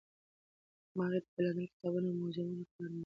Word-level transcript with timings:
ما 0.97 1.03
هغې 1.07 1.19
ته 1.23 1.27
د 1.35 1.37
لندن 1.45 1.59
د 1.67 1.69
کتابتونونو 1.71 2.11
او 2.15 2.19
موزیمونو 2.21 2.63
په 2.69 2.69
اړه 2.71 2.75
معلومات 2.79 2.87
ورکړل. 2.87 2.97